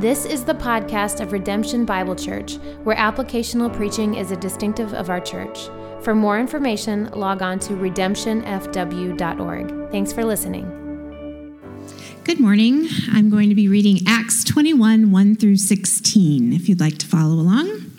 [0.00, 2.54] This is the podcast of Redemption Bible Church,
[2.84, 5.68] where applicational preaching is a distinctive of our church.
[6.00, 9.92] For more information, log on to redemptionfw.org.
[9.92, 10.64] Thanks for listening.
[12.24, 12.88] Good morning.
[13.12, 17.34] I'm going to be reading Acts 21 1 through 16, if you'd like to follow
[17.34, 17.92] along.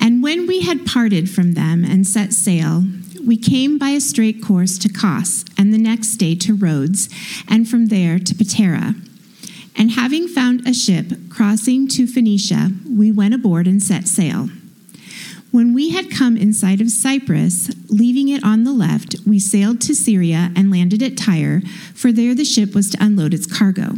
[0.00, 2.82] And when we had parted from them and set sail,
[3.24, 7.08] we came by a straight course to Kos, and the next day to Rhodes,
[7.46, 8.96] and from there to Patara.
[9.76, 14.48] And having found a ship crossing to Phoenicia, we went aboard and set sail.
[15.50, 19.80] When we had come in sight of Cyprus, leaving it on the left, we sailed
[19.82, 21.62] to Syria and landed at Tyre,
[21.94, 23.94] for there the ship was to unload its cargo.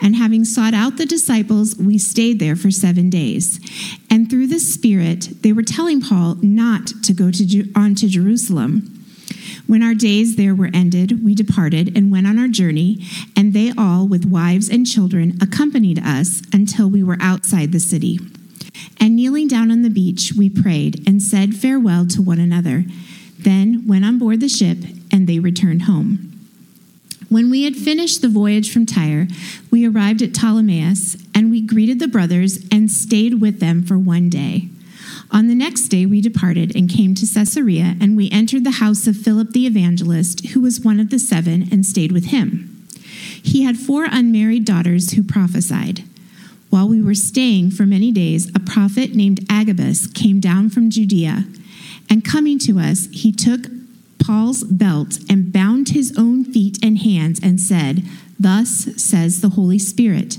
[0.00, 3.58] And having sought out the disciples, we stayed there for seven days.
[4.08, 8.97] And through the Spirit, they were telling Paul not to go to, on to Jerusalem
[9.68, 13.04] when our days there were ended, we departed and went on our journey,
[13.36, 18.18] and they all, with wives and children, accompanied us until we were outside the city.
[18.98, 22.86] And kneeling down on the beach, we prayed and said farewell to one another,
[23.38, 24.78] then went on board the ship,
[25.12, 26.32] and they returned home.
[27.28, 29.28] When we had finished the voyage from Tyre,
[29.70, 34.30] we arrived at Ptolemais, and we greeted the brothers and stayed with them for one
[34.30, 34.70] day.
[35.30, 39.06] On the next day, we departed and came to Caesarea, and we entered the house
[39.06, 42.86] of Philip the evangelist, who was one of the seven, and stayed with him.
[43.42, 46.04] He had four unmarried daughters who prophesied.
[46.70, 51.44] While we were staying for many days, a prophet named Agabus came down from Judea,
[52.10, 53.66] and coming to us, he took
[54.18, 58.02] Paul's belt and bound his own feet and hands and said,
[58.38, 60.38] Thus says the Holy Spirit.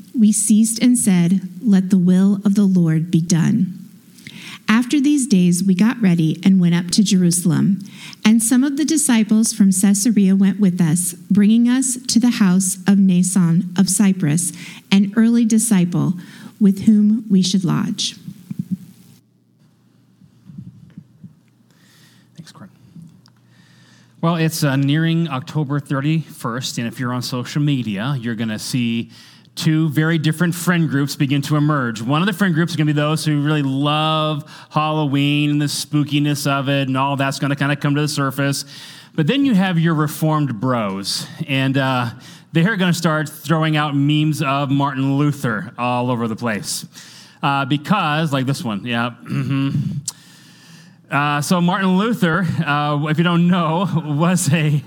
[0.17, 3.77] we ceased and said, Let the will of the Lord be done.
[4.67, 7.79] After these days, we got ready and went up to Jerusalem.
[8.23, 12.75] And some of the disciples from Caesarea went with us, bringing us to the house
[12.87, 14.53] of Mnason of Cyprus,
[14.89, 16.13] an early disciple
[16.59, 18.15] with whom we should lodge.
[22.35, 22.69] Thanks, Corinne.
[24.21, 28.59] Well, it's uh, nearing October 31st, and if you're on social media, you're going to
[28.59, 29.11] see
[29.55, 32.01] two very different friend groups begin to emerge.
[32.01, 35.61] One of the friend groups is going to be those who really love Halloween and
[35.61, 38.65] the spookiness of it, and all that's going to kind of come to the surface.
[39.13, 42.11] But then you have your reformed bros, and uh,
[42.53, 46.85] they're going to start throwing out memes of Martin Luther all over the place.
[47.43, 49.11] Uh, because, like this one, yeah.
[49.23, 49.71] Mm-hmm.
[51.09, 53.85] Uh, so, Martin Luther, uh, if you don't know,
[54.17, 54.81] was a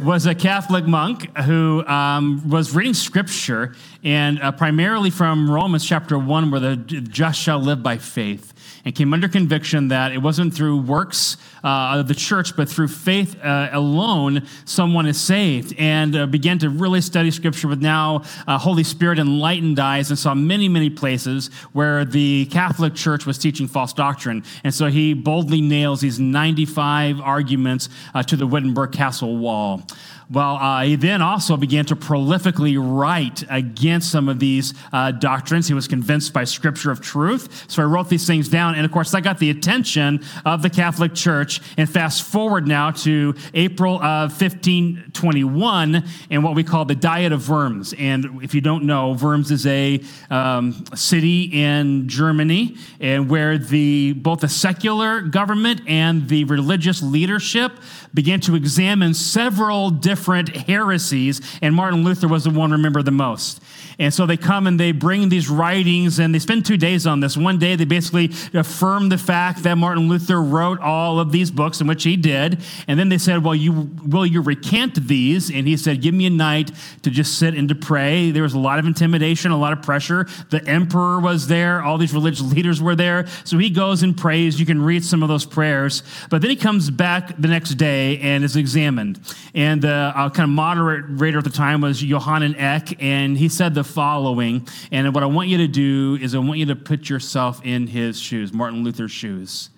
[0.00, 3.74] was a Catholic monk who um, was reading scripture
[4.04, 8.52] and uh, primarily from Romans chapter 1, where the just shall live by faith,
[8.86, 12.86] and came under conviction that it wasn't through works uh, of the church, but through
[12.86, 18.22] faith uh, alone, someone is saved, and uh, began to really study scripture with now
[18.46, 23.38] uh, Holy Spirit enlightened eyes, and saw many, many places where the Catholic Church was
[23.38, 24.44] teaching false doctrine.
[24.62, 29.82] And so he boldly nails these 95 arguments uh, to the Wittenberg Castle wall.
[30.28, 35.68] Well, uh, he then also began to prolifically write against some of these uh, doctrines.
[35.68, 37.66] He was convinced by scripture of truth.
[37.70, 38.74] So he wrote these things down.
[38.76, 41.60] And of course, that got the attention of the Catholic Church.
[41.76, 47.48] And fast forward now to April of 1521 and what we call the Diet of
[47.48, 47.94] Worms.
[47.98, 50.00] And if you don't know, Worms is a
[50.30, 57.72] um, city in Germany and where the both the secular government and the religious leadership
[58.14, 63.62] began to examine several different heresies, and Martin Luther was the one remembered the most.
[63.98, 67.20] And so they come and they bring these writings and they spend two days on
[67.20, 67.36] this.
[67.36, 71.80] One day they basically affirm the fact that Martin Luther wrote all of these books,
[71.80, 72.60] in which he did.
[72.88, 75.50] And then they said, Well, you will you recant these?
[75.50, 76.72] And he said, Give me a night
[77.02, 78.30] to just sit and to pray.
[78.30, 80.26] There was a lot of intimidation, a lot of pressure.
[80.50, 83.26] The emperor was there, all these religious leaders were there.
[83.44, 84.60] So he goes and prays.
[84.60, 86.02] You can read some of those prayers.
[86.28, 89.20] But then he comes back the next day and is examined.
[89.54, 93.74] And the uh, kind of moderator at the time was Johann Eck, and he said
[93.74, 94.66] the following.
[94.90, 97.86] And what I want you to do is I want you to put yourself in
[97.86, 99.70] his shoes, Martin Luther's shoes.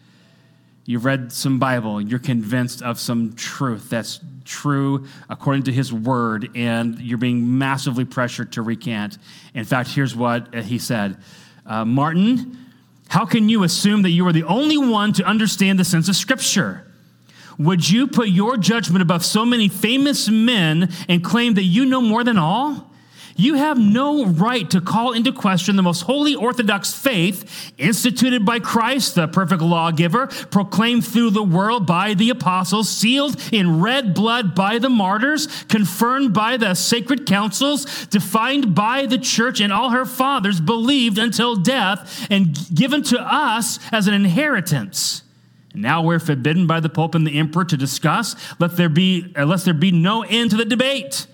[0.84, 6.48] You've read some Bible, you're convinced of some truth that's true according to his word,
[6.56, 9.18] and you're being massively pressured to recant.
[9.52, 11.18] In fact, here's what he said
[11.66, 12.56] uh, Martin,
[13.08, 16.16] how can you assume that you are the only one to understand the sense of
[16.16, 16.86] Scripture?
[17.58, 22.00] Would you put your judgment above so many famous men and claim that you know
[22.00, 22.87] more than all?
[23.40, 28.58] You have no right to call into question the most holy Orthodox faith instituted by
[28.58, 34.56] Christ, the perfect lawgiver, proclaimed through the world by the apostles, sealed in red blood
[34.56, 40.04] by the martyrs, confirmed by the sacred councils, defined by the church and all her
[40.04, 45.22] fathers, believed until death, and given to us as an inheritance.
[45.74, 49.42] Now we're forbidden by the Pope and the Emperor to discuss, let there be, uh,
[49.42, 51.28] unless there be no end to the debate.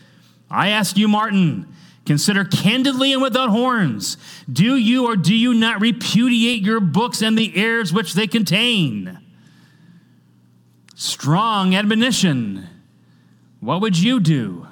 [0.50, 1.66] I ask you, Martin,
[2.06, 4.18] Consider candidly and without horns.
[4.52, 9.18] Do you or do you not repudiate your books and the errors which they contain?
[10.94, 12.68] Strong admonition.
[13.60, 14.66] What would you do?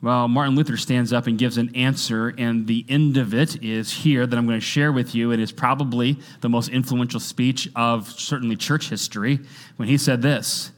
[0.00, 3.92] Well, Martin Luther stands up and gives an answer, and the end of it is
[3.92, 5.32] here that I'm going to share with you.
[5.32, 9.40] It is probably the most influential speech of certainly church history
[9.76, 10.70] when he said this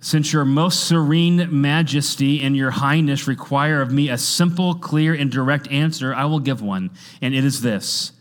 [0.00, 5.30] since your most serene majesty and your highness require of me a simple, clear, and
[5.30, 6.90] direct answer, I will give one.
[7.20, 8.12] And it is this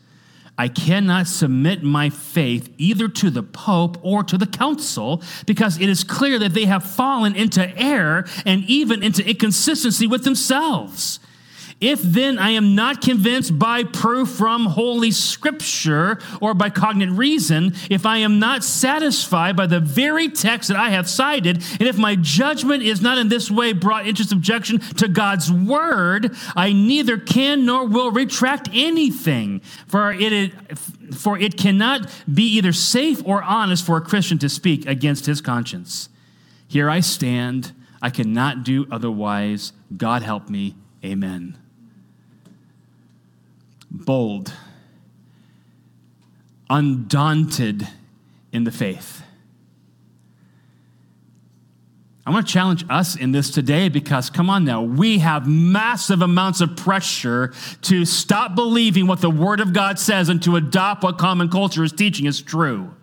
[0.57, 5.87] I cannot submit my faith either to the Pope or to the Council because it
[5.87, 11.21] is clear that they have fallen into error and even into inconsistency with themselves.
[11.81, 17.73] If then I am not convinced by proof from Holy Scripture or by cognate reason,
[17.89, 21.97] if I am not satisfied by the very text that I have cited, and if
[21.97, 27.17] my judgment is not in this way brought into subjection to God's word, I neither
[27.17, 29.61] can nor will retract anything.
[29.87, 30.51] For it,
[31.15, 35.39] for it cannot be either safe or honest for a Christian to speak against his
[35.39, 36.09] conscience.
[36.67, 37.71] Here I stand.
[38.01, 39.71] I cannot do otherwise.
[39.95, 40.75] God help me.
[41.05, 41.57] Amen
[43.91, 44.53] bold,
[46.69, 47.87] undaunted
[48.51, 49.23] in the faith.
[52.25, 56.21] I want to challenge us in this today because, come on now, we have massive
[56.21, 57.53] amounts of pressure
[57.83, 61.83] to stop believing what the Word of God says and to adopt what common culture
[61.83, 62.93] is teaching is true.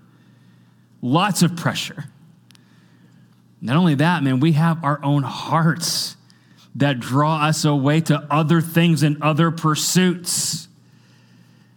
[1.03, 2.05] Lots of pressure.
[3.61, 6.17] Not only that, man, we have our own hearts
[6.77, 10.69] that draw us away to other things and other pursuits.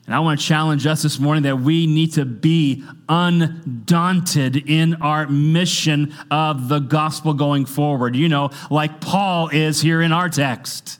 [0.09, 4.95] And I want to challenge us this morning that we need to be undaunted in
[5.03, 8.15] our mission of the gospel going forward.
[8.15, 10.99] You know, like Paul is here in our text.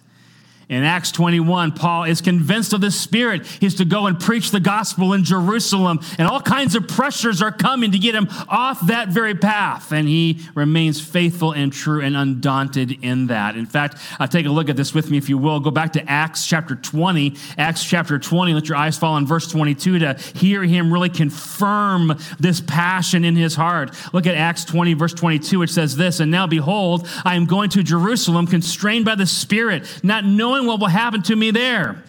[0.70, 3.48] In Acts 21, Paul is convinced of the Spirit.
[3.48, 7.52] He's to go and preach the gospel in Jerusalem, and all kinds of pressures are
[7.52, 9.92] coming to get him off that very path.
[9.92, 13.56] And he remains faithful and true and undaunted in that.
[13.56, 15.60] In fact, uh, take a look at this with me, if you will.
[15.60, 17.36] Go back to Acts chapter 20.
[17.58, 22.16] Acts chapter 20, let your eyes fall on verse 22 to hear him really confirm
[22.40, 23.96] this passion in his heart.
[24.14, 27.72] Look at Acts 20, verse 22, which says this And now behold, I am going
[27.72, 32.04] to Jerusalem, constrained by the Spirit, not knowing knowing what will happen to me there,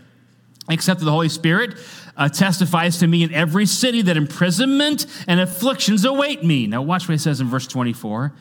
[0.68, 1.76] except that the Holy Spirit
[2.16, 6.66] uh, testifies to me in every city that imprisonment and afflictions await me.
[6.66, 8.32] Now, watch what he says in verse 24.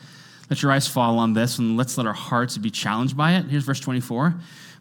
[0.48, 3.46] Let your eyes fall on this and let's let our hearts be challenged by it.
[3.46, 4.34] Here's verse 24.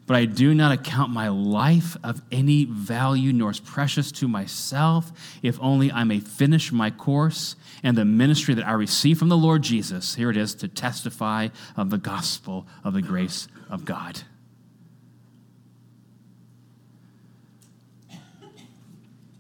[0.08, 5.12] But I do not account my life of any value, nor as precious to myself,
[5.44, 9.38] if only I may finish my course and the ministry that I receive from the
[9.38, 10.16] Lord Jesus.
[10.16, 14.24] Here it is to testify of the gospel of the grace of God.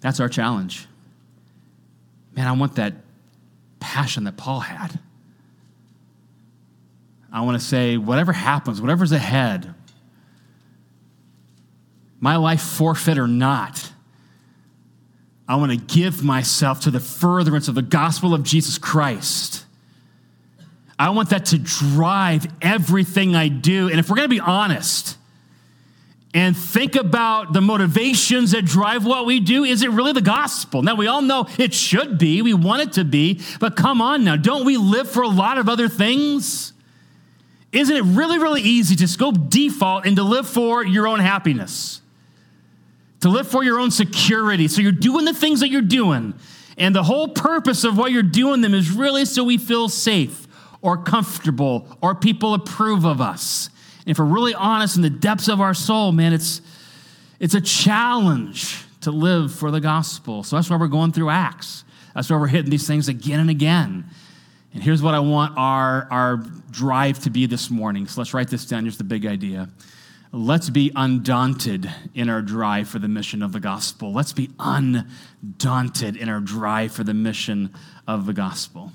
[0.01, 0.87] That's our challenge.
[2.35, 2.93] Man, I want that
[3.79, 4.99] passion that Paul had.
[7.31, 9.73] I want to say, whatever happens, whatever's ahead,
[12.19, 13.91] my life forfeit or not,
[15.47, 19.65] I want to give myself to the furtherance of the gospel of Jesus Christ.
[20.97, 23.89] I want that to drive everything I do.
[23.89, 25.17] And if we're going to be honest,
[26.33, 29.63] and think about the motivations that drive what we do.
[29.63, 30.83] Is it really the gospel?
[30.83, 32.41] Now, we all know it should be.
[32.41, 33.41] We want it to be.
[33.59, 36.73] But come on now, don't we live for a lot of other things?
[37.71, 42.01] Isn't it really, really easy to go default and to live for your own happiness?
[43.21, 44.67] To live for your own security.
[44.67, 46.35] So you're doing the things that you're doing.
[46.77, 50.47] And the whole purpose of why you're doing them is really so we feel safe
[50.81, 53.69] or comfortable or people approve of us.
[53.99, 56.61] And if we're really honest in the depths of our soul, man, it's,
[57.39, 60.43] it's a challenge to live for the gospel.
[60.43, 61.83] So that's why we're going through Acts.
[62.13, 64.05] That's why we're hitting these things again and again.
[64.73, 66.37] And here's what I want our, our
[66.69, 68.07] drive to be this morning.
[68.07, 68.83] So let's write this down.
[68.83, 69.69] Here's the big idea.
[70.31, 74.13] Let's be undaunted in our drive for the mission of the gospel.
[74.13, 77.73] Let's be undaunted in our drive for the mission
[78.07, 78.91] of the gospel.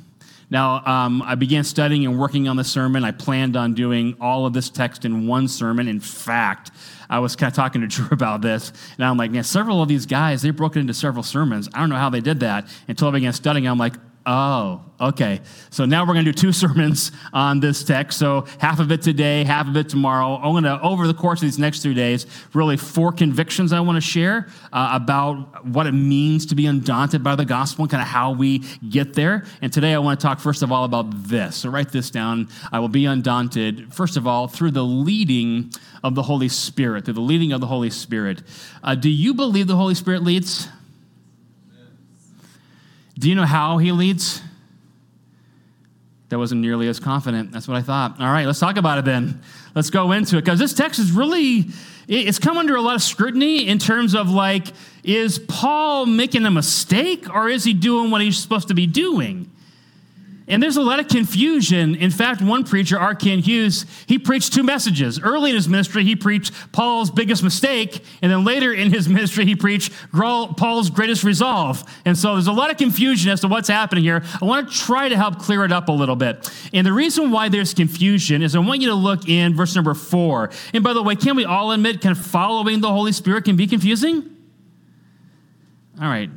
[0.55, 3.03] Now, um, I began studying and working on the sermon.
[3.03, 5.89] I planned on doing all of this text in one sermon.
[5.89, 6.71] In fact,
[7.11, 9.89] I was kind of talking to Drew about this, and I'm like, man, several of
[9.89, 11.69] these guys, they broke it into several sermons.
[11.75, 13.67] I don't know how they did that until I began studying.
[13.67, 13.95] I'm like,
[14.27, 15.43] Oh, okay.
[15.69, 18.19] So now we're going to do two sermons on this text.
[18.19, 20.37] So half of it today, half of it tomorrow.
[20.37, 23.81] I'm going to, over the course of these next three days, really four convictions I
[23.81, 27.91] want to share uh, about what it means to be undaunted by the gospel and
[27.91, 29.45] kind of how we get there.
[29.61, 31.57] And today I want to talk first of all about this.
[31.57, 32.49] So write this down.
[32.73, 35.71] I will be undaunted, first of all, through the leading
[36.03, 38.43] of the Holy Spirit, through the leading of the Holy Spirit.
[38.83, 40.69] Uh, do you believe the Holy Spirit leads?
[43.19, 44.43] Do you know how he leads?
[46.31, 47.53] That wasn't nearly as confident.
[47.53, 48.21] That's what I thought.
[48.21, 49.41] All right, let's talk about it then.
[49.75, 51.67] Let's go into it because this text is really,
[52.09, 54.69] it's come under a lot of scrutiny in terms of like,
[55.05, 59.51] is Paul making a mistake or is he doing what he's supposed to be doing?
[60.47, 61.95] And there's a lot of confusion.
[61.95, 63.15] In fact, one preacher, R.
[63.15, 65.19] Kent Hughes, he preached two messages.
[65.19, 69.47] Early in his ministry, he preached Paul's biggest mistake, and then later in his ministry,
[69.47, 71.83] he preached Paul's greatest resolve.
[72.05, 74.23] And so there's a lot of confusion as to what's happening here.
[74.41, 76.51] I want to try to help clear it up a little bit.
[76.75, 79.95] And the reason why there's confusion is I want you to look in verse number
[79.95, 80.51] four.
[80.75, 83.57] And by the way, can we all admit kind of following the Holy Spirit can
[83.57, 84.31] be confusing?
[86.03, 86.29] All right,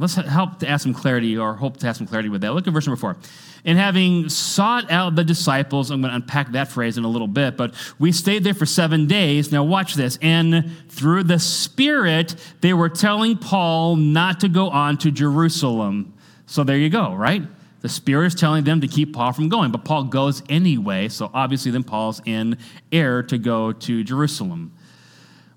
[0.00, 2.54] let's help to add some clarity or hope to have some clarity with that.
[2.54, 3.16] Look at verse number four.
[3.64, 7.28] And having sought out the disciples, I'm going to unpack that phrase in a little
[7.28, 9.52] bit, but we stayed there for seven days.
[9.52, 10.18] Now, watch this.
[10.22, 16.14] And through the Spirit, they were telling Paul not to go on to Jerusalem.
[16.46, 17.42] So there you go, right?
[17.82, 21.08] The Spirit is telling them to keep Paul from going, but Paul goes anyway.
[21.08, 22.58] So obviously, then Paul's in
[22.90, 24.72] error to go to Jerusalem.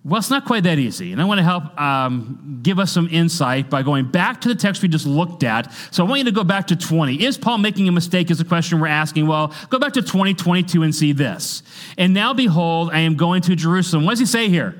[0.06, 1.14] Well, it's not quite that easy.
[1.14, 4.56] And I want to help um, give us some insight by going back to the
[4.56, 5.72] text we just looked at.
[5.92, 7.24] So I want you to go back to 20.
[7.24, 8.30] Is Paul making a mistake?
[8.30, 9.28] Is the question we're asking.
[9.28, 11.64] Well, go back to 2022 and see this.
[11.98, 14.04] And now behold, I am going to Jerusalem.
[14.04, 14.76] What does he say here?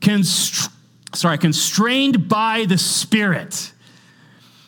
[0.00, 0.72] Constr-
[1.14, 3.72] sorry, constrained by the Spirit.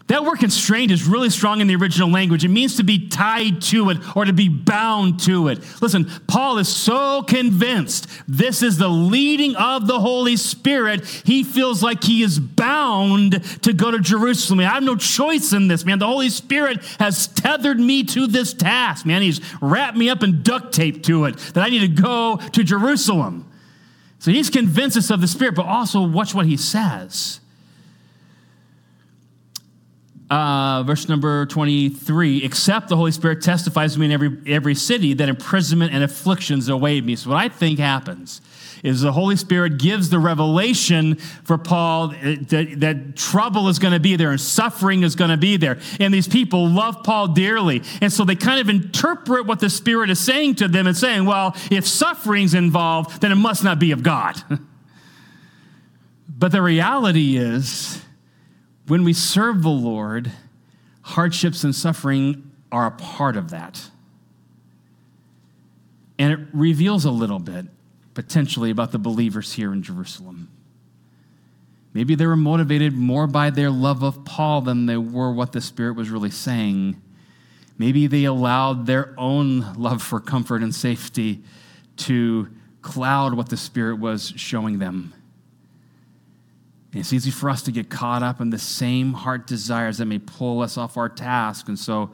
[0.08, 2.42] That word constrained is really strong in the original language.
[2.42, 5.58] It means to be tied to it or to be bound to it.
[5.82, 11.82] Listen, Paul is so convinced this is the leading of the Holy Spirit, he feels
[11.82, 14.60] like he is bound to go to Jerusalem.
[14.60, 15.98] I have no choice in this, man.
[15.98, 19.20] The Holy Spirit has tethered me to this task, man.
[19.20, 22.64] He's wrapped me up in duct tape to it that I need to go to
[22.64, 23.44] Jerusalem.
[24.20, 27.40] So he's convinced us of the Spirit, but also watch what he says.
[30.30, 35.14] Uh, verse number 23 except the holy spirit testifies to me in every, every city
[35.14, 37.16] that imprisonment and afflictions await me.
[37.16, 38.42] So what i think happens
[38.84, 44.00] is the holy spirit gives the revelation for paul that, that trouble is going to
[44.00, 45.78] be there and suffering is going to be there.
[45.98, 47.82] And these people love paul dearly.
[48.02, 51.24] And so they kind of interpret what the spirit is saying to them and saying
[51.24, 54.36] well if suffering's involved then it must not be of god.
[56.38, 58.00] But the reality is
[58.88, 60.32] when we serve the Lord,
[61.02, 63.90] hardships and suffering are a part of that.
[66.18, 67.66] And it reveals a little bit,
[68.14, 70.50] potentially, about the believers here in Jerusalem.
[71.94, 75.60] Maybe they were motivated more by their love of Paul than they were what the
[75.60, 77.00] Spirit was really saying.
[77.78, 81.42] Maybe they allowed their own love for comfort and safety
[81.98, 82.48] to
[82.82, 85.14] cloud what the Spirit was showing them.
[86.92, 90.18] It's easy for us to get caught up in the same heart desires that may
[90.18, 91.68] pull us off our task.
[91.68, 92.10] And so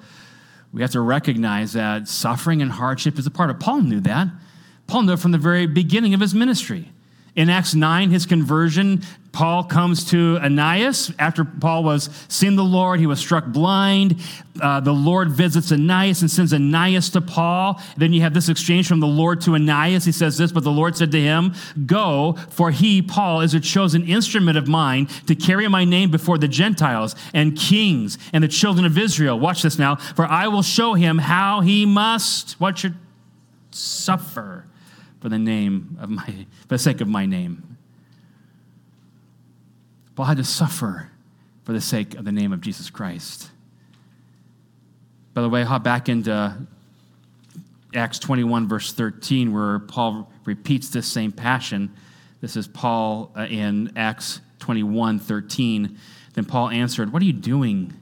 [0.72, 4.28] we have to recognize that suffering and hardship is a part of Paul knew that.
[4.86, 6.90] Paul knew it from the very beginning of his ministry.
[7.36, 11.12] In Acts 9, his conversion, Paul comes to Ananias.
[11.18, 14.20] After Paul was seen the Lord, he was struck blind.
[14.60, 17.80] Uh, the Lord visits Ananias and sends Ananias to Paul.
[17.96, 20.04] Then you have this exchange from the Lord to Ananias.
[20.04, 23.60] He says this, but the Lord said to him, Go, for he, Paul, is a
[23.60, 28.48] chosen instrument of mine to carry my name before the Gentiles and kings and the
[28.48, 29.40] children of Israel.
[29.40, 29.96] Watch this now.
[29.96, 32.94] For I will show him how he must, what should
[33.72, 34.66] suffer
[35.24, 37.78] for the name of my, for the sake of my name.
[40.14, 41.10] Paul had to suffer
[41.62, 43.50] for the sake of the name of Jesus Christ.
[45.32, 46.66] By the way, hop back into
[47.94, 51.96] Acts 21, verse 13, where Paul repeats this same passion.
[52.42, 55.98] This is Paul uh, in Acts 21 13.
[56.34, 57.94] Then Paul answered, What are you doing,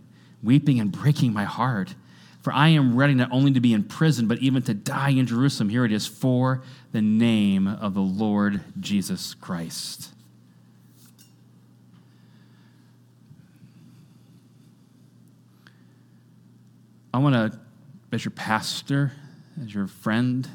[0.43, 1.95] weeping and breaking my heart?
[2.43, 5.27] For I am ready not only to be in prison, but even to die in
[5.27, 5.69] Jerusalem.
[5.69, 10.11] Here it is for the name of the Lord Jesus Christ.
[17.15, 17.61] I want to,
[18.11, 19.13] as your pastor,
[19.63, 20.49] as your friend,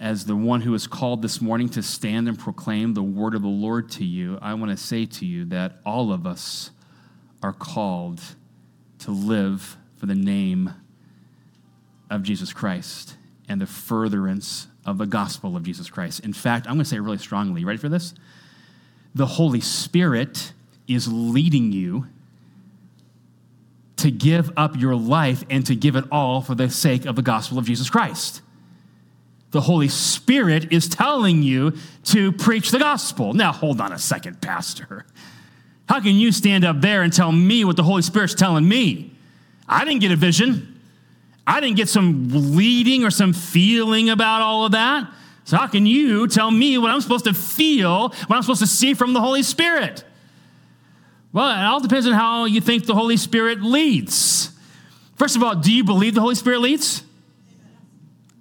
[0.00, 3.42] as the one who is called this morning to stand and proclaim the word of
[3.42, 6.70] the Lord to you, I want to say to you that all of us
[7.42, 8.22] are called
[9.00, 10.70] to live for the name
[12.10, 13.16] of Jesus Christ
[13.48, 16.20] and the furtherance of the gospel of Jesus Christ.
[16.20, 17.62] In fact, I'm going to say it really strongly.
[17.62, 18.12] You ready for this?
[19.14, 20.52] The Holy Spirit
[20.86, 22.06] is leading you
[23.96, 27.22] to give up your life and to give it all for the sake of the
[27.22, 28.42] gospel of Jesus Christ.
[29.52, 33.32] The Holy Spirit is telling you to preach the gospel.
[33.32, 35.06] Now, hold on a second, Pastor.
[35.88, 39.12] How can you stand up there and tell me what the Holy Spirit's telling me?
[39.68, 40.80] I didn't get a vision.
[41.46, 45.10] I didn't get some leading or some feeling about all of that.
[45.44, 48.66] So, how can you tell me what I'm supposed to feel, what I'm supposed to
[48.66, 50.04] see from the Holy Spirit?
[51.32, 54.52] Well, it all depends on how you think the Holy Spirit leads.
[55.16, 57.02] First of all, do you believe the Holy Spirit leads?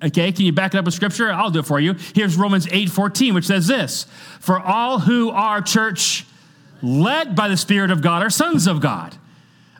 [0.01, 1.31] Okay, can you back it up with scripture?
[1.31, 1.95] I'll do it for you.
[2.13, 4.05] Here's Romans 8 14, which says this
[4.39, 6.25] For all who are church
[6.81, 9.17] led by the Spirit of God are sons of God.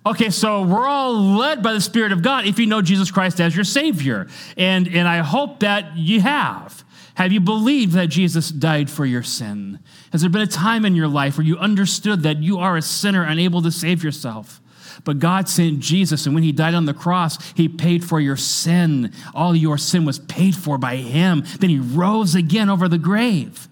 [0.05, 3.39] Okay, so we're all led by the Spirit of God if you know Jesus Christ
[3.39, 4.27] as your Savior.
[4.57, 6.83] And, and I hope that you have.
[7.15, 9.79] Have you believed that Jesus died for your sin?
[10.11, 12.81] Has there been a time in your life where you understood that you are a
[12.81, 14.59] sinner unable to save yourself?
[15.05, 18.35] But God sent Jesus, and when He died on the cross, He paid for your
[18.35, 19.13] sin.
[19.33, 21.43] All your sin was paid for by Him.
[21.59, 23.69] Then He rose again over the grave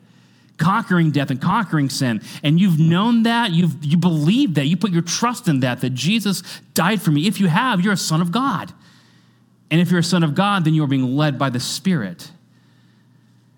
[0.62, 2.22] conquering death and conquering sin.
[2.44, 5.89] And you've known that, you've, you believe that, you put your trust in that, that
[5.89, 7.27] Jesus died for me.
[7.27, 8.72] If you have, you're a son of God.
[9.72, 12.32] And if you're a son of God, then you're being led by the Spirit.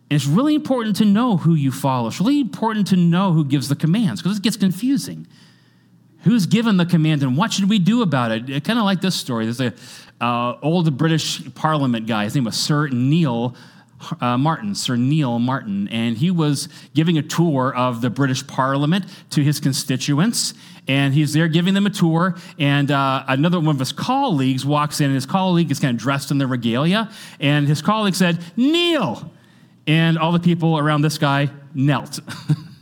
[0.10, 2.08] And it's really important to know who you follow.
[2.08, 5.28] It's really important to know who gives the commands because it gets confusing.
[6.24, 8.64] Who's given the command and what should we do about it?
[8.64, 9.46] Kind of like this story.
[9.46, 9.74] There's a
[10.22, 12.24] uh, old British Parliament guy.
[12.24, 13.56] His name was Sir Neil
[14.22, 19.06] uh, Martin, Sir Neil Martin, and he was giving a tour of the British Parliament
[19.32, 20.54] to his constituents.
[20.88, 25.00] And he's there giving them a tour, and uh, another one of his colleagues walks
[25.00, 27.10] in, and his colleague is kind of dressed in the regalia.
[27.40, 29.32] And his colleague said, Neil!
[29.88, 32.20] And all the people around this guy knelt.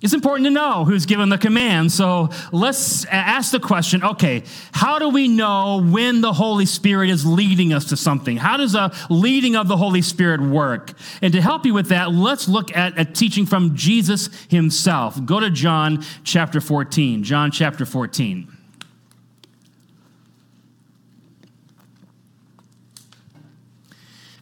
[0.00, 1.90] It's important to know who's given the command.
[1.90, 7.26] So let's ask the question okay, how do we know when the Holy Spirit is
[7.26, 8.36] leading us to something?
[8.36, 10.92] How does a leading of the Holy Spirit work?
[11.20, 15.24] And to help you with that, let's look at a teaching from Jesus himself.
[15.24, 17.24] Go to John chapter 14.
[17.24, 18.54] John chapter 14.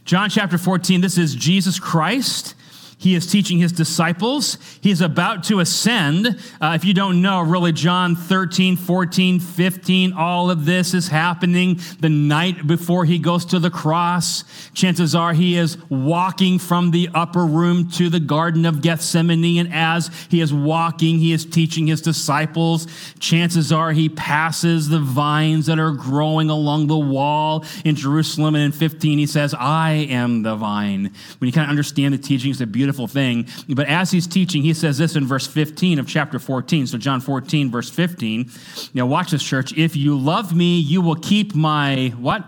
[0.05, 2.55] John chapter 14, this is Jesus Christ
[2.99, 4.57] he is teaching his disciples.
[4.81, 6.41] He's about to ascend.
[6.61, 11.79] Uh, if you don't know, really, John 13, 14, 15, all of this is happening
[12.01, 14.45] the night before he goes to the cross.
[14.73, 19.59] Chances are he is walking from the upper room to the Garden of Gethsemane.
[19.59, 22.87] And as he is walking, he is teaching his disciples.
[23.19, 28.55] Chances are he passes the vines that are growing along the wall in Jerusalem.
[28.55, 31.13] And in 15, he says, I am the vine.
[31.39, 33.49] When you kind of understand the teachings, it's a beautiful thing.
[33.69, 36.87] But as he's teaching, he says this in verse 15 of chapter 14.
[36.87, 38.49] So, John 14, verse 15.
[38.95, 39.77] Now, watch this, church.
[39.77, 42.45] If you love me, you will keep my what?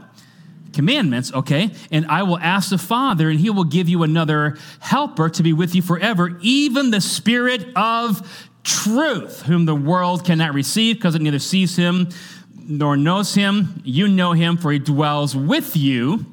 [0.74, 1.70] commandments, okay?
[1.90, 5.52] And I will ask the Father, and he will give you another helper to be
[5.52, 11.22] with you forever, even the Spirit of truth, whom the world cannot receive because it
[11.22, 12.10] neither sees him
[12.68, 13.82] nor knows him.
[13.82, 16.26] You know him, for he dwells with you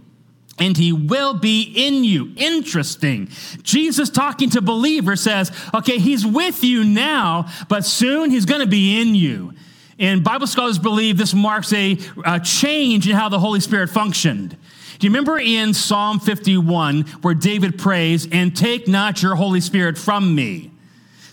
[0.58, 2.32] and he will be in you.
[2.38, 3.30] Interesting.
[3.62, 8.68] Jesus talking to believers says, okay, he's with you now, but soon he's going to
[8.68, 9.54] be in you.
[10.00, 14.58] And Bible scholars believe this marks a, a, change in how the Holy Spirit functioned.
[15.00, 19.98] Do you remember in Psalm 51 where David prays, and take not your Holy Spirit
[19.98, 20.72] from me?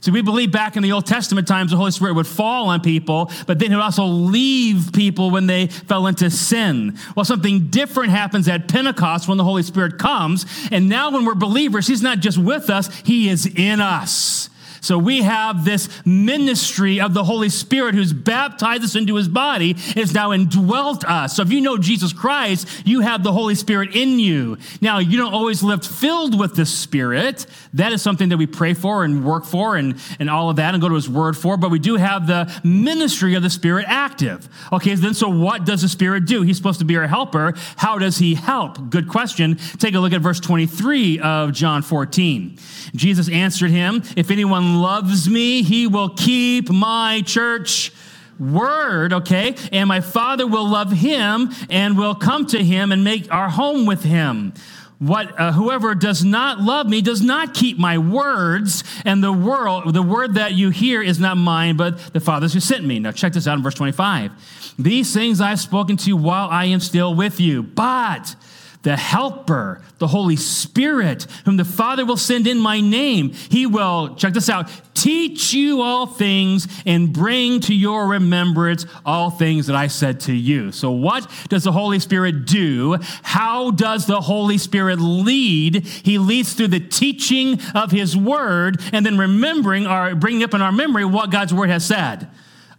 [0.03, 2.81] So we believe back in the Old Testament times the Holy Spirit would fall on
[2.81, 6.99] people, but then he would also leave people when they fell into sin.
[7.15, 10.45] Well, something different happens at Pentecost when the Holy Spirit comes.
[10.73, 14.51] And now when we're believers, he's not just with us, he is in us.
[14.83, 19.77] So we have this ministry of the Holy Spirit who's baptized us into his body,
[19.95, 21.37] is now indwelt us.
[21.37, 24.59] So if you know Jesus Christ, you have the Holy Spirit in you.
[24.81, 27.47] Now, you don't always live filled with the Spirit.
[27.75, 30.75] That is something that we pray for and work for and, and all of that
[30.75, 33.85] and go to his word for, but we do have the ministry of the Spirit
[33.87, 34.49] active.
[34.73, 36.43] Okay, then so what does the Spirit do?
[36.43, 37.55] He's supposed to be our helper.
[37.77, 38.91] How does he help?
[38.91, 39.59] Good question.
[39.79, 42.59] Take a look at verse 23 of John 14.
[42.97, 47.93] Jesus answered him, If anyone loves me, he will keep my church
[48.39, 49.55] word, okay?
[49.71, 53.87] And my Father will love him and will come to him and make our home
[53.87, 54.55] with him.
[54.99, 59.93] What uh, whoever does not love me does not keep my words, and the world,
[59.93, 63.01] the word that you hear is not mine, but the Father's who sent me.
[63.01, 64.75] Now check this out in verse 25.
[64.79, 68.37] These things I've spoken to you while I am still with you, but
[68.83, 73.31] the Helper, the Holy Spirit, whom the Father will send in my name.
[73.31, 79.31] He will, check this out, teach you all things and bring to your remembrance all
[79.31, 80.73] things that I said to you.
[80.73, 82.97] So, what does the Holy Spirit do?
[83.23, 85.87] How does the Holy Spirit lead?
[85.87, 90.63] He leads through the teaching of His Word and then remembering or bringing up in
[90.63, 92.29] our memory what God's Word has said.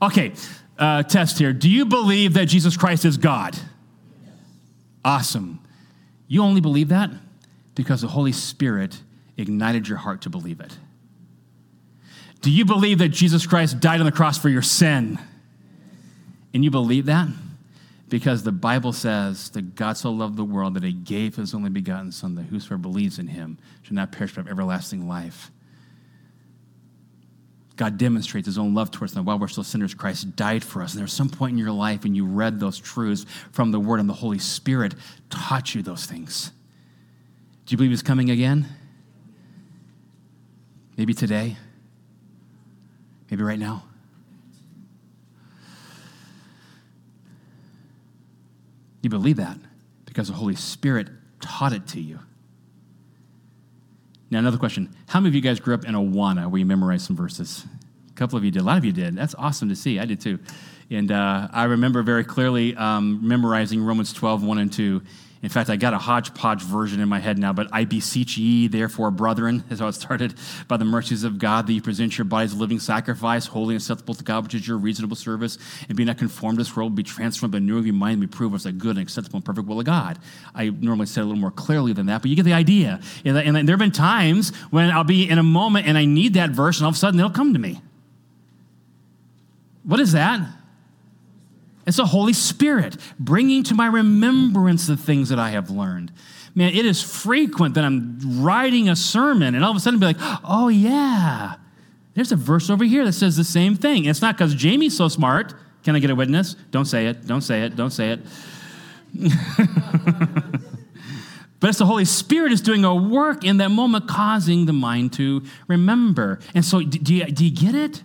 [0.02, 0.34] Okay,
[0.78, 1.54] uh, test here.
[1.54, 3.58] Do you believe that Jesus Christ is God?
[5.06, 5.63] Awesome.
[6.28, 7.12] You only believe that
[7.76, 9.02] because the Holy Spirit
[9.38, 10.78] ignited your heart to believe it.
[12.42, 15.18] Do you believe that Jesus Christ died on the cross for your sin?
[16.54, 17.30] And you believe that?
[18.10, 21.70] Because the Bible says that God so loved the world that he gave his only
[21.70, 25.52] begotten Son, that whosoever believes in him should not perish but have everlasting life.
[27.76, 29.24] God demonstrates his own love towards us.
[29.24, 30.94] while we're still sinners, Christ died for us.
[30.94, 34.00] And there's some point in your life when you read those truths from the Word
[34.00, 34.94] and the Holy Spirit
[35.30, 36.52] taught you those things.
[37.66, 38.68] Do you believe he's coming again?
[40.98, 41.58] Maybe today?
[43.32, 43.84] Maybe right now?
[49.02, 49.58] You believe that
[50.06, 51.10] because the Holy Spirit
[51.42, 52.20] taught it to you.
[54.34, 54.90] Now, another question.
[55.06, 57.68] How many of you guys grew up in Awana where you memorized some verses?
[58.10, 58.64] A couple of you did.
[58.64, 59.16] A lot of you did.
[59.16, 60.00] That's awesome to see.
[60.00, 60.40] I did too.
[60.90, 65.04] And uh, I remember very clearly um, memorizing Romans 12, 1 and 2.
[65.44, 68.68] In fact, I got a hodgepodge version in my head now, but I beseech ye,
[68.68, 70.36] therefore, brethren, how it started,
[70.70, 73.82] by the mercies of God, that you present your bodies a living sacrifice, holy and
[73.82, 75.58] acceptable to God, which is your reasonable service,
[75.90, 78.28] and be not conformed to this world, be transformed by of your mind, and be
[78.28, 80.18] proved as a good and acceptable and perfect will of God.
[80.56, 83.02] I normally say a little more clearly than that, but you get the idea.
[83.26, 83.36] And,
[83.68, 86.78] there have been times when I'll be in a moment and I need that verse,
[86.78, 87.82] and all of a sudden they'll come to me.
[89.84, 90.40] What is that?
[91.86, 96.12] It's the Holy Spirit bringing to my remembrance the things that I have learned.
[96.56, 100.06] Man, it is frequent that I'm writing a sermon and all of a sudden be
[100.06, 101.56] like, oh, yeah,
[102.14, 104.04] there's a verse over here that says the same thing.
[104.04, 105.56] And it's not because Jamie's so smart.
[105.84, 106.56] Can I get a witness?
[106.72, 107.26] Don't say it.
[107.26, 107.76] Don't say it.
[107.76, 108.20] Don't say it.
[111.60, 115.14] but it's the Holy Spirit is doing a work in that moment, causing the mind
[115.14, 116.40] to remember.
[116.54, 118.04] And so, do you, do you get it?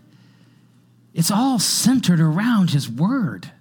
[1.14, 3.52] It's all centered around His Word.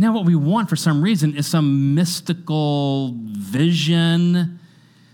[0.00, 4.58] Now, what we want for some reason is some mystical vision,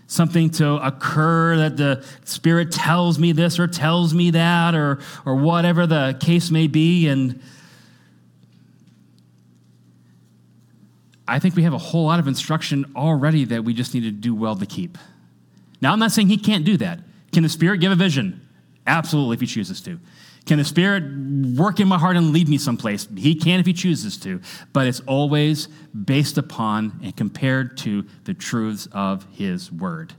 [0.07, 5.35] something to occur that the Spirit tells me this or tells me that, or, or
[5.35, 7.09] whatever the case may be.
[7.09, 7.41] And
[11.27, 14.11] I think we have a whole lot of instruction already that we just need to
[14.11, 14.97] do well to keep.
[15.81, 17.01] Now, I'm not saying He can't do that.
[17.33, 18.39] Can the Spirit give a vision?
[18.87, 19.99] Absolutely, if He chooses to.
[20.47, 21.03] Can the Spirit
[21.57, 23.07] work in my heart and lead me someplace?
[23.17, 24.39] He can if He chooses to,
[24.71, 30.13] but it's always based upon and compared to the truths of His Word.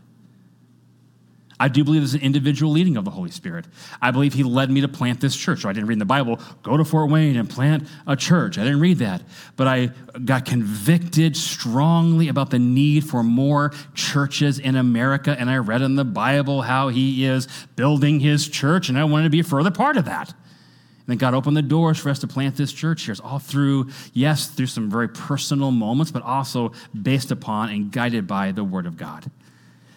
[1.60, 3.66] I do believe there's an individual leading of the Holy Spirit.
[4.00, 5.62] I believe He led me to plant this church.
[5.62, 8.58] So I didn't read in the Bible, go to Fort Wayne and plant a church.
[8.58, 9.22] I didn't read that.
[9.56, 9.90] But I
[10.24, 15.34] got convicted strongly about the need for more churches in America.
[15.38, 19.24] And I read in the Bible how He is building His church, and I wanted
[19.24, 20.28] to be a further part of that.
[20.28, 23.12] And then God opened the doors for us to plant this church here.
[23.12, 28.26] It's all through, yes, through some very personal moments, but also based upon and guided
[28.26, 29.28] by the Word of God.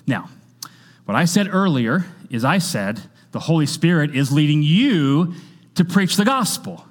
[0.07, 0.29] Now,
[1.11, 3.01] what I said earlier is I said
[3.33, 5.33] the Holy Spirit is leading you
[5.75, 6.85] to preach the gospel.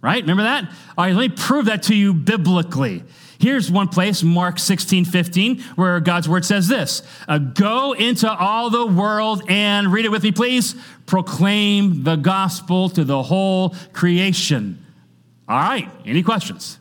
[0.00, 0.22] Right?
[0.22, 0.70] Remember that?
[0.96, 3.04] All right, let me prove that to you biblically.
[3.38, 8.70] Here's one place, Mark 16, 15, where God's word says this uh, Go into all
[8.70, 10.74] the world and read it with me, please.
[11.04, 14.82] Proclaim the gospel to the whole creation.
[15.46, 16.78] All right, any questions?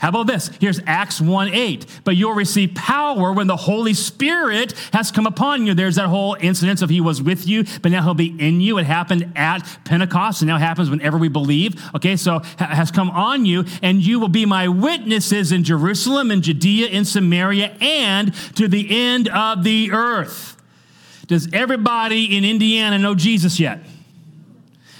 [0.00, 0.48] How about this?
[0.58, 2.00] Here's Acts 1 8.
[2.04, 5.74] But you'll receive power when the Holy Spirit has come upon you.
[5.74, 8.78] There's that whole incident of he was with you, but now he'll be in you.
[8.78, 11.78] It happened at Pentecost, and now happens whenever we believe.
[11.94, 16.40] Okay, so has come on you, and you will be my witnesses in Jerusalem, in
[16.40, 20.56] Judea, in Samaria, and to the end of the earth.
[21.26, 23.80] Does everybody in Indiana know Jesus yet?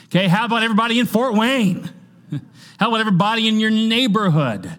[0.08, 1.88] Okay, how about everybody in Fort Wayne?
[2.78, 4.78] How about everybody in your neighborhood?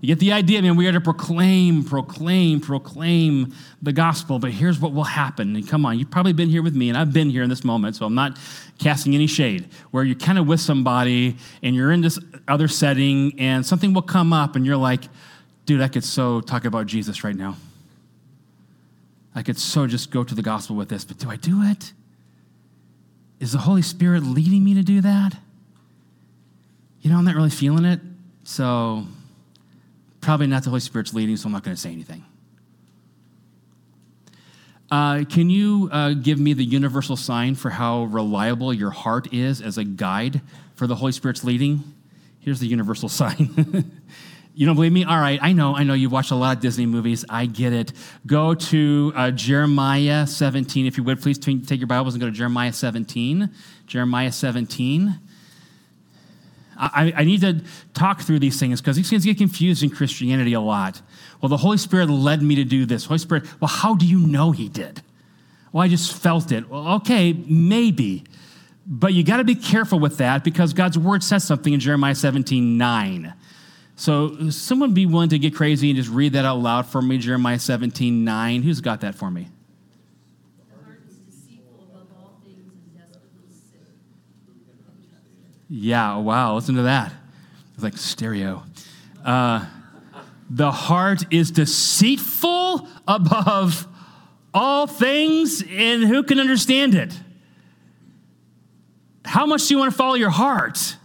[0.00, 0.76] You get the idea, man.
[0.76, 4.38] We are to proclaim, proclaim, proclaim the gospel.
[4.38, 5.54] But here's what will happen.
[5.54, 7.64] And come on, you've probably been here with me, and I've been here in this
[7.64, 8.38] moment, so I'm not
[8.78, 9.68] casting any shade.
[9.90, 14.00] Where you're kind of with somebody and you're in this other setting, and something will
[14.00, 15.02] come up, and you're like,
[15.66, 17.56] dude, I could so talk about Jesus right now.
[19.34, 21.92] I could so just go to the gospel with this, but do I do it?
[23.38, 25.36] Is the Holy Spirit leading me to do that?
[27.02, 28.00] You know, I'm not really feeling it,
[28.44, 29.06] so
[30.20, 32.24] Probably not the Holy Spirit's leading, so I'm not going to say anything.
[34.90, 39.62] Uh, can you uh, give me the universal sign for how reliable your heart is
[39.62, 40.40] as a guide
[40.74, 41.82] for the Holy Spirit's leading?
[42.40, 43.92] Here's the universal sign.
[44.54, 45.04] you don't believe me?
[45.04, 45.94] All right, I know, I know.
[45.94, 47.24] You've watched a lot of Disney movies.
[47.28, 47.92] I get it.
[48.26, 50.86] Go to uh, Jeremiah 17.
[50.86, 53.48] If you would, please take your Bibles and go to Jeremiah 17.
[53.86, 55.20] Jeremiah 17.
[56.80, 57.62] I, I need to
[57.92, 61.02] talk through these things because these things get confused in Christianity a lot.
[61.40, 63.04] Well, the Holy Spirit led me to do this.
[63.04, 65.02] Holy Spirit, well, how do you know He did?
[65.72, 66.68] Well, I just felt it.
[66.68, 68.24] Well, okay, maybe.
[68.86, 72.14] But you got to be careful with that because God's word says something in Jeremiah
[72.14, 73.34] 17 9.
[73.94, 77.18] So, someone be willing to get crazy and just read that out loud for me,
[77.18, 78.62] Jeremiah 17 9.
[78.62, 79.48] Who's got that for me?
[85.72, 87.12] Yeah, wow, listen to that.
[87.74, 88.64] It's like stereo.
[89.24, 89.64] Uh,
[90.50, 93.86] the heart is deceitful above
[94.52, 97.14] all things, and who can understand it?
[99.24, 100.96] How much do you want to follow your heart?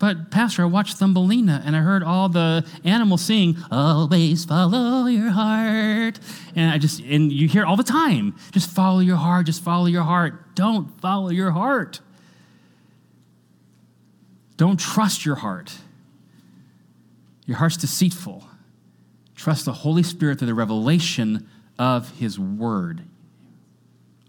[0.00, 5.30] But, Pastor, I watched Thumbelina and I heard all the animals sing, Always follow your
[5.30, 6.18] heart.
[6.54, 9.86] And I just, and you hear all the time, just follow your heart, just follow
[9.86, 10.54] your heart.
[10.56, 12.00] Don't follow your heart.
[14.56, 15.74] Don't trust your heart.
[17.44, 18.44] Your heart's deceitful.
[19.34, 23.02] Trust the Holy Spirit through the revelation of His Word.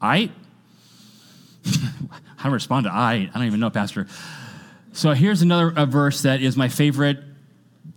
[0.02, 0.32] I?
[2.38, 3.30] How to respond to I?
[3.34, 4.08] I don't even know, Pastor.
[4.94, 7.20] So here's another verse that is my favorite.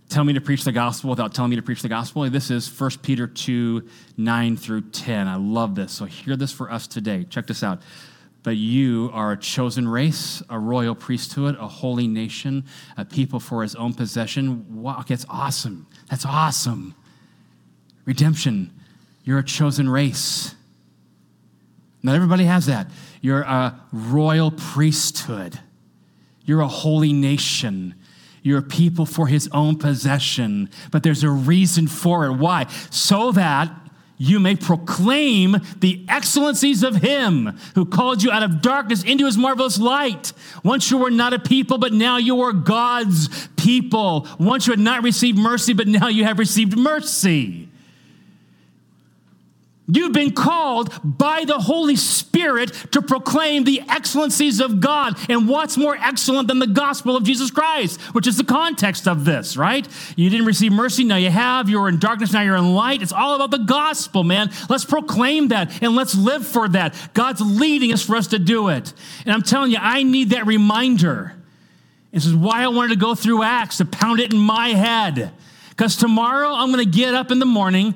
[0.09, 2.29] Tell me to preach the gospel without telling me to preach the gospel.
[2.29, 5.27] This is 1 Peter 2 9 through 10.
[5.27, 5.91] I love this.
[5.91, 7.25] So hear this for us today.
[7.29, 7.81] Check this out.
[8.43, 12.65] But you are a chosen race, a royal priesthood, a holy nation,
[12.97, 14.81] a people for his own possession.
[14.81, 15.85] Wow, that's awesome.
[16.09, 16.95] That's awesome.
[18.05, 18.71] Redemption,
[19.23, 20.55] you're a chosen race.
[22.01, 22.87] Not everybody has that.
[23.21, 25.59] You're a royal priesthood,
[26.43, 27.95] you're a holy nation.
[28.43, 30.71] You're a people for his own possession.
[30.89, 32.33] But there's a reason for it.
[32.33, 32.65] Why?
[32.89, 33.71] So that
[34.21, 39.35] you may proclaim the excellencies of him who called you out of darkness into his
[39.35, 40.31] marvelous light.
[40.63, 44.27] Once you were not a people, but now you are God's people.
[44.39, 47.70] Once you had not received mercy, but now you have received mercy.
[49.87, 55.17] You've been called by the Holy Spirit to proclaim the excellencies of God.
[55.29, 59.25] And what's more excellent than the gospel of Jesus Christ, which is the context of
[59.25, 59.85] this, right?
[60.15, 61.67] You didn't receive mercy, now you have.
[61.67, 63.01] You were in darkness, now you're in light.
[63.01, 64.51] It's all about the gospel, man.
[64.69, 66.95] Let's proclaim that and let's live for that.
[67.13, 68.93] God's leading us for us to do it.
[69.25, 71.35] And I'm telling you, I need that reminder.
[72.11, 75.31] This is why I wanted to go through Acts to pound it in my head.
[75.69, 77.95] Because tomorrow I'm going to get up in the morning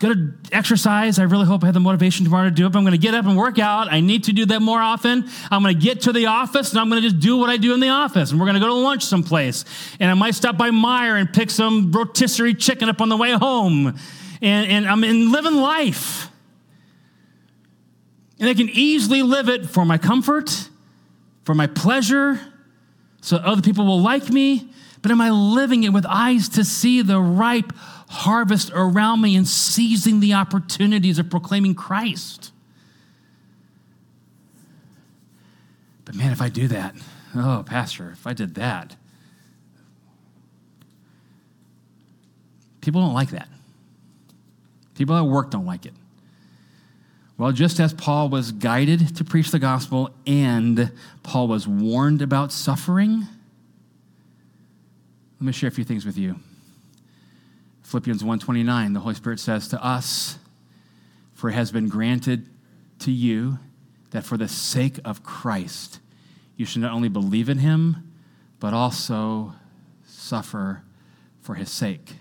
[0.00, 1.18] to exercise.
[1.18, 2.98] I really hope I have the motivation tomorrow to do it, but I'm going to
[2.98, 3.92] get up and work out.
[3.92, 5.28] I need to do that more often.
[5.50, 7.58] I'm going to get to the office and I'm going to just do what I
[7.58, 8.30] do in the office.
[8.30, 9.64] And we're going to go to lunch someplace.
[10.00, 13.32] And I might stop by Meijer and pick some rotisserie chicken up on the way
[13.32, 13.98] home.
[14.40, 16.28] And, and I'm in living life.
[18.38, 20.70] And I can easily live it for my comfort,
[21.44, 22.40] for my pleasure,
[23.20, 24.70] so other people will like me.
[25.02, 27.72] But am I living it with eyes to see the ripe
[28.10, 32.50] harvest around me and seizing the opportunities of proclaiming Christ.
[36.04, 36.96] But man, if I do that,
[37.36, 38.96] oh, Pastor, if I did that,
[42.80, 43.48] people don't like that.
[44.96, 45.94] People at work don't like it.
[47.38, 50.90] Well, just as Paul was guided to preach the gospel and
[51.22, 53.20] Paul was warned about suffering,
[55.38, 56.40] Let me share a few things with you.
[57.90, 60.38] Philippians 1:29, the Holy Spirit says to us,
[61.34, 62.48] "For it has been granted
[63.00, 63.58] to you
[64.10, 65.98] that for the sake of Christ
[66.56, 68.12] you should not only believe in him,
[68.60, 69.56] but also
[70.04, 70.84] suffer
[71.40, 72.20] for his sake."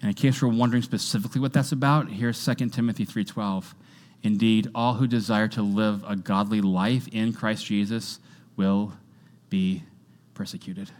[0.00, 3.74] And in case you're wondering specifically what that's about, here's 2 Timothy 3:12.
[4.22, 8.20] Indeed, all who desire to live a godly life in Christ Jesus
[8.56, 8.94] will
[9.50, 9.82] be
[10.32, 10.92] persecuted.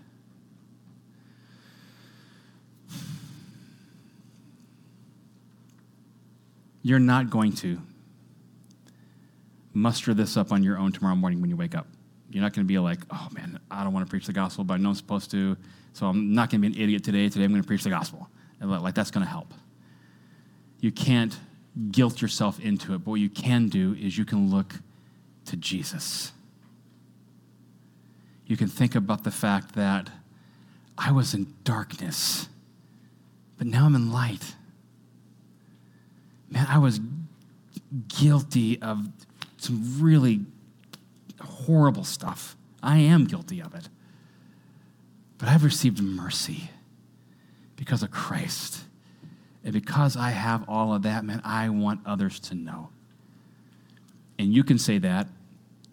[6.89, 7.79] You're not going to
[9.75, 11.87] muster this up on your own tomorrow morning when you wake up.
[12.31, 14.65] You're not going to be like, oh man, I don't want to preach the gospel,
[14.65, 15.59] but I know I'm supposed to,
[15.93, 17.29] so I'm not going to be an idiot today.
[17.29, 18.31] Today I'm going to preach the gospel.
[18.59, 19.53] And like that's going to help.
[20.81, 21.39] You can't
[21.91, 24.77] guilt yourself into it, but what you can do is you can look
[25.45, 26.33] to Jesus.
[28.47, 30.09] You can think about the fact that
[30.97, 32.49] I was in darkness,
[33.59, 34.55] but now I'm in light.
[36.51, 37.01] Man, I was
[38.09, 39.09] guilty of
[39.59, 40.41] some really
[41.41, 42.57] horrible stuff.
[42.83, 43.89] I am guilty of it.
[45.39, 46.71] But I've received mercy
[47.77, 48.85] because of Christ.
[49.65, 52.91] And because I have all of that, man, I want others to know.
[54.39, 55.29] And you can say that,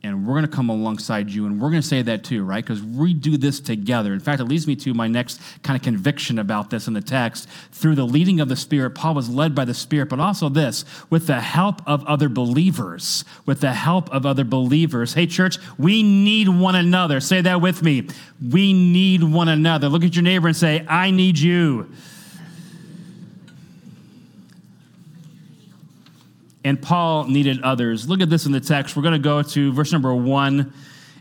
[0.05, 2.63] and we're going to come alongside you, and we're going to say that too, right?
[2.63, 4.13] Because we do this together.
[4.13, 7.01] In fact, it leads me to my next kind of conviction about this in the
[7.01, 7.49] text.
[7.71, 10.85] Through the leading of the Spirit, Paul was led by the Spirit, but also this
[11.09, 13.25] with the help of other believers.
[13.45, 15.13] With the help of other believers.
[15.13, 17.19] Hey, church, we need one another.
[17.19, 18.07] Say that with me.
[18.41, 19.89] We need one another.
[19.89, 21.91] Look at your neighbor and say, I need you.
[26.65, 28.09] And Paul needed others.
[28.09, 28.95] Look at this in the text.
[28.95, 30.73] We're going to go to verse number one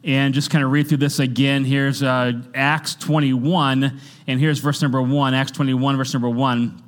[0.03, 1.65] and just kind of read through this again.
[1.65, 6.83] Here's uh, Acts 21, and here's verse number one, Acts 21, verse number one.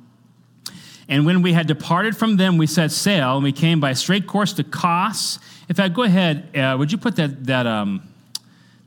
[1.07, 4.25] And when we had departed from them, we set sail, and we came by straight
[4.25, 5.37] course to Kos.
[5.69, 6.57] In fact, go ahead.
[6.57, 8.11] Uh, would you put that that um,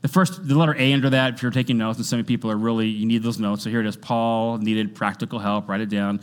[0.01, 1.97] the first the letter A under that if you're taking notes?
[1.97, 3.63] And so many people are really you need those notes.
[3.63, 3.95] So here it is.
[3.95, 5.69] Paul needed practical help.
[5.69, 6.19] Write it down.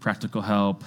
[0.00, 0.82] Practical help.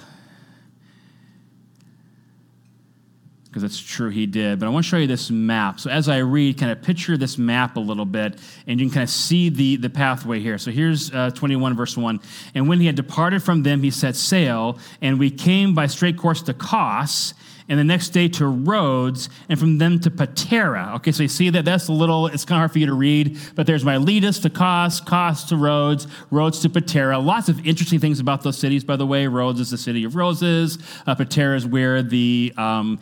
[3.54, 4.58] Because it's true he did.
[4.58, 5.78] But I want to show you this map.
[5.78, 8.36] So as I read, kind of picture this map a little bit,
[8.66, 10.58] and you can kind of see the, the pathway here.
[10.58, 12.20] So here's uh, 21, verse 1.
[12.56, 16.18] And when he had departed from them, he set sail, and we came by straight
[16.18, 17.34] course to Kos
[17.68, 20.94] and the next day to Rhodes, and from them to Patara.
[20.96, 22.94] Okay, so you see that that's a little, it's kind of hard for you to
[22.94, 27.24] read, but there's Miletus to Kos, Kos to Rhodes, Rhodes to Patara.
[27.24, 29.26] Lots of interesting things about those cities, by the way.
[29.26, 30.78] Rhodes is the city of roses.
[31.06, 32.98] Uh, Patara is where the, um,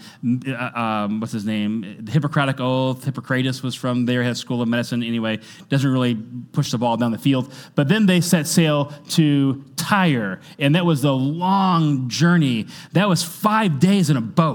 [0.46, 1.96] uh, um, what's his name?
[2.00, 5.02] The Hippocratic Oath, Hippocrates was from there, has School of Medicine.
[5.02, 6.14] Anyway, doesn't really
[6.52, 7.52] push the ball down the field.
[7.74, 12.66] But then they set sail to Tyre, and that was a long journey.
[12.92, 14.51] That was five days in a boat.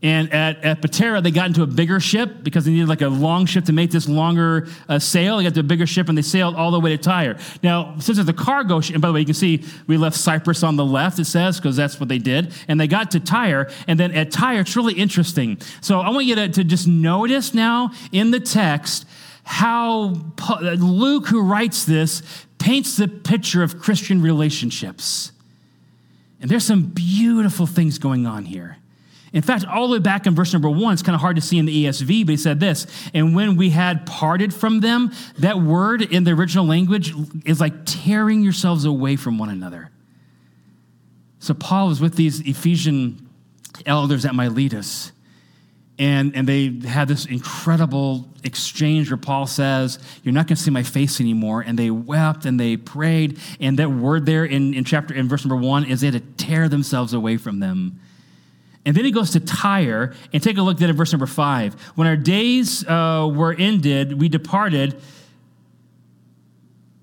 [0.00, 3.08] And at, at Patara, they got into a bigger ship because they needed like a
[3.08, 5.38] long ship to make this longer uh, sail.
[5.38, 7.36] They got to a bigger ship and they sailed all the way to Tyre.
[7.64, 10.16] Now, since it's a cargo ship, and by the way, you can see we left
[10.16, 12.54] Cyprus on the left, it says, because that's what they did.
[12.68, 13.68] And they got to Tyre.
[13.88, 15.58] And then at Tyre, it's really interesting.
[15.80, 19.04] So I want you to, to just notice now in the text
[19.42, 20.14] how
[20.60, 22.22] Luke, who writes this,
[22.58, 25.32] paints the picture of Christian relationships.
[26.40, 28.76] And there's some beautiful things going on here.
[29.32, 31.42] In fact, all the way back in verse number one, it's kind of hard to
[31.42, 35.12] see in the ESV, but he said this, and when we had parted from them,
[35.38, 37.12] that word in the original language
[37.44, 39.90] is like tearing yourselves away from one another.
[41.40, 43.28] So Paul was with these Ephesian
[43.84, 45.12] elders at Miletus,
[45.98, 50.70] and, and they had this incredible exchange where Paul says, You're not going to see
[50.70, 51.62] my face anymore.
[51.62, 53.38] And they wept and they prayed.
[53.58, 56.44] And that word there in, in chapter in verse number one is they had to
[56.44, 57.98] tear themselves away from them.
[58.86, 61.74] And then he goes to Tyre and take a look at verse number five.
[61.96, 65.00] When our days uh, were ended, we departed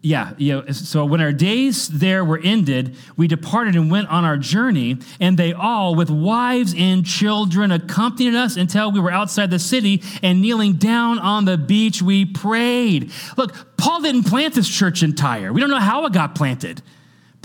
[0.06, 0.72] yeah, yeah.
[0.72, 5.36] So when our days there were ended, we departed and went on our journey, and
[5.36, 10.44] they all, with wives and children, accompanied us until we were outside the city, and
[10.44, 13.12] kneeling down on the beach, we prayed.
[13.36, 15.52] Look, Paul didn't plant this church in Tyre.
[15.52, 16.84] We don't know how it got planted.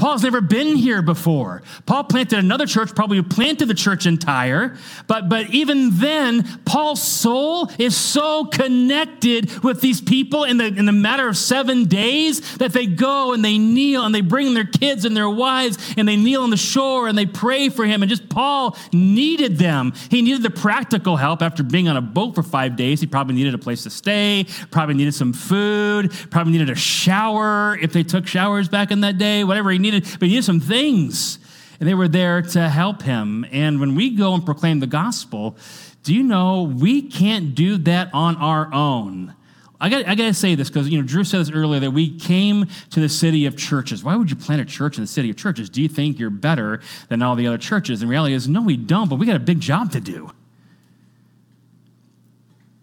[0.00, 1.62] Paul's never been here before.
[1.84, 7.03] Paul planted another church, probably planted the church in Tyre, but, but even then, Paul's
[7.03, 12.57] soul is so connected with these people in the, in the matter of seven days
[12.57, 16.09] that they go and they kneel and they bring their kids and their wives and
[16.09, 18.03] they kneel on the shore and they pray for him.
[18.03, 19.92] And just Paul needed them.
[20.11, 23.03] He needed the practical help after being on a boat for five days.
[23.03, 27.76] He probably needed a place to stay, probably needed some food, probably needed a shower
[27.82, 30.61] if they took showers back in that day, whatever he needed, but he needed some
[30.61, 31.38] things.
[31.78, 33.47] And they were there to help him.
[33.51, 35.57] And when we go and proclaim the gospel,
[36.03, 39.34] do you know we can't do that on our own?
[39.80, 41.93] I got, I got to say this because you know Drew said this earlier that
[41.93, 44.05] we came to the city of churches.
[44.05, 45.70] Why would you plant a church in the city of churches?
[45.70, 48.03] Do you think you're better than all the other churches?
[48.03, 49.09] And reality is, no, we don't.
[49.09, 50.30] But we got a big job to do.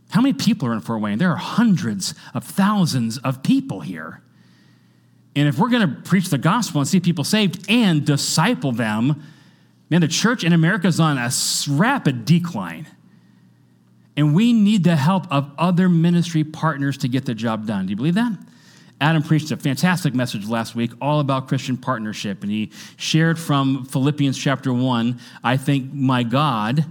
[0.10, 1.20] How many people are in Fort Wayne?
[1.20, 4.24] There are hundreds of thousands of people here.
[5.38, 9.22] And if we're going to preach the gospel and see people saved and disciple them,
[9.88, 11.30] man, the church in America is on a
[11.70, 12.88] rapid decline.
[14.18, 17.86] And we need the help of other ministry partners to get the job done.
[17.86, 18.36] Do you believe that?
[19.00, 22.42] Adam preached a fantastic message last week all about Christian partnership.
[22.42, 26.84] And he shared from Philippians chapter 1 I thank my God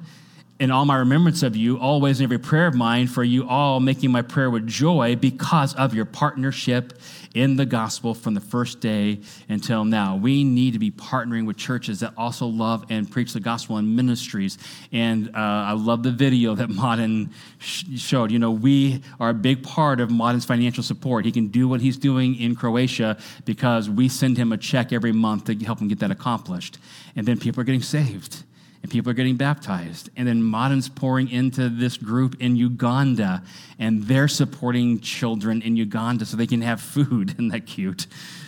[0.59, 3.79] in all my remembrance of you, always in every prayer of mine, for you all
[3.79, 6.99] making my prayer with joy because of your partnership
[7.35, 10.17] in the gospel from the first day until now.
[10.17, 13.95] We need to be partnering with churches that also love and preach the gospel and
[13.95, 14.57] ministries.
[14.93, 18.31] And uh, I love the video that Modern sh- showed.
[18.31, 21.27] You know, we are a big part of Modern's financial support.
[21.27, 25.13] He can do what he's doing in Croatia because we send him a check every
[25.13, 26.79] month to help him get that accomplished.
[27.15, 28.46] And then people are getting saved
[28.87, 30.11] and people are getting baptized.
[30.17, 33.43] And then Modern's pouring into this group in Uganda,
[33.81, 37.31] and they're supporting children in Uganda so they can have food.
[37.35, 38.07] Isn't that cute?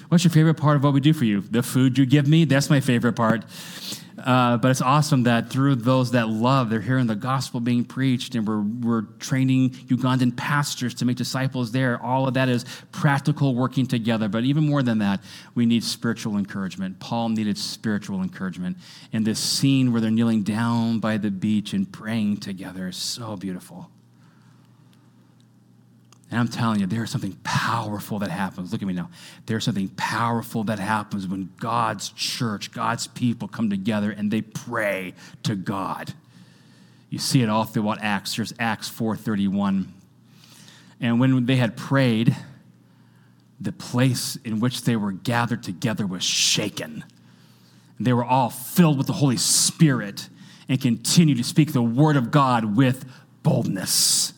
[0.09, 1.43] What's your favorite part of what we do for you?
[1.43, 2.45] The food you give me?
[2.47, 3.45] That's my favorite part.
[4.19, 8.35] Uh, but it's awesome that through those that love, they're hearing the gospel being preached,
[8.35, 12.03] and we're, we're training Ugandan pastors to make disciples there.
[12.03, 14.29] All of that is practical working together.
[14.29, 15.23] But even more than that,
[15.55, 16.99] we need spiritual encouragement.
[16.99, 18.79] Paul needed spiritual encouragement.
[19.13, 23.37] And this scene where they're kneeling down by the beach and praying together is so
[23.37, 23.91] beautiful.
[26.31, 28.71] And I'm telling you, there's something powerful that happens.
[28.71, 29.09] Look at me now.
[29.47, 35.15] There's something powerful that happens when God's church, God's people come together and they pray
[35.45, 36.13] to God.
[37.09, 38.37] You see it all throughout Acts.
[38.37, 39.89] There's Acts 4:31.
[41.01, 42.37] And when they had prayed,
[43.61, 47.05] the place in which they were gathered together was shaken.
[47.97, 50.29] And they were all filled with the Holy Spirit
[50.69, 53.05] and continued to speak the word of God with
[53.43, 54.35] boldness.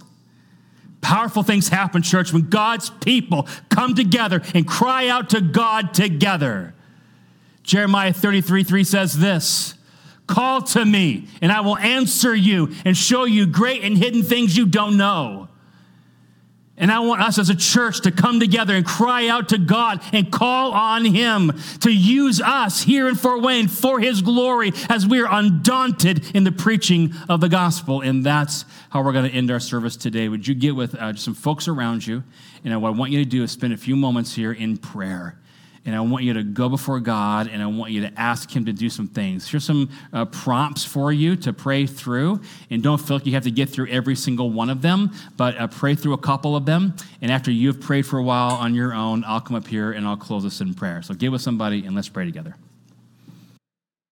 [1.10, 6.72] Powerful things happen, church, when God's people come together and cry out to God together.
[7.64, 9.74] Jeremiah 33 3 says this
[10.28, 14.56] Call to me, and I will answer you and show you great and hidden things
[14.56, 15.48] you don't know.
[16.80, 20.00] And I want us as a church to come together and cry out to God
[20.12, 25.06] and call on Him to use us here in Fort Wayne for His glory as
[25.06, 28.00] we are undaunted in the preaching of the gospel.
[28.00, 30.28] And that's how we're going to end our service today.
[30.28, 32.24] Would you get with uh, some folks around you?
[32.64, 35.36] And what I want you to do is spend a few moments here in prayer
[35.86, 38.66] and I want you to go before God and I want you to ask Him
[38.66, 39.48] to do some things.
[39.48, 42.40] Here's some uh, prompts for you to pray through.
[42.68, 45.56] And don't feel like you have to get through every single one of them, but
[45.56, 46.94] uh, pray through a couple of them.
[47.22, 50.06] And after you've prayed for a while on your own, I'll come up here and
[50.06, 51.02] I'll close us in prayer.
[51.02, 52.56] So get with somebody and let's pray together.